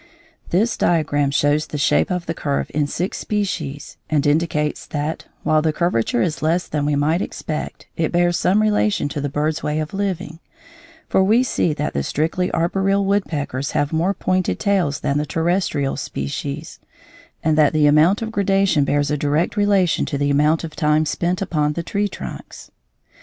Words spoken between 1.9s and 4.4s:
of the curve in six species, and